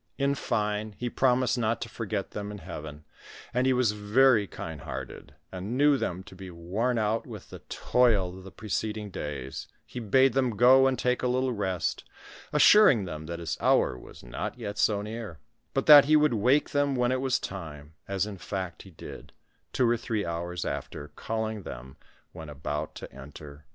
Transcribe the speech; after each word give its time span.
In 0.17 0.33
fine, 0.33 0.95
he 0.97 1.11
promised 1.11 1.59
not 1.59 1.79
to 1.81 1.87
forget 1.87 2.31
them 2.31 2.49
in 2.51 2.57
heaven, 2.57 3.03
and 3.53 3.67
as 3.67 3.69
he 3.69 3.73
was 3.73 3.93
veiy 3.93 4.49
kind 4.49 4.81
hearted, 4.81 5.35
and 5.51 5.77
knew 5.77 5.95
them 5.95 6.23
to 6.23 6.33
be 6.33 6.49
worn 6.49 6.97
out 6.97 7.27
with 7.27 7.51
the 7.51 7.59
toil 7.69 8.35
of 8.35 8.43
the 8.43 8.49
preceding 8.49 9.11
days, 9.11 9.67
he 9.85 9.99
bade 9.99 10.33
them 10.33 10.57
go 10.57 10.87
and 10.87 10.97
take 10.97 11.21
a 11.21 11.27
little 11.27 11.53
rest, 11.53 12.03
assuring 12.51 13.05
them 13.05 13.27
that 13.27 13.37
his 13.37 13.59
hour 13.61 13.95
was 13.95 14.23
not 14.23 14.57
yet 14.57 14.79
so 14.79 15.03
near, 15.03 15.37
but 15.71 15.85
that 15.85 16.05
he 16.05 16.15
would 16.15 16.33
wake 16.33 16.71
them 16.71 16.95
when 16.95 17.11
it 17.11 17.21
was 17.21 17.37
time, 17.37 17.93
as 18.07 18.25
in 18.25 18.39
fact 18.39 18.81
he 18.81 18.89
did, 18.89 19.33
two 19.71 19.87
or 19.87 19.97
three 19.97 20.25
hours 20.25 20.65
after, 20.65 21.09
calling 21.09 21.61
them 21.61 21.95
when 22.31 22.49
about 22.49 22.95
to 22.95 23.05
enter 23.13 23.49
his 23.49 23.51
agony. 23.57 23.63